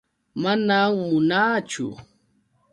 [0.41, 1.87] Manam munaachu.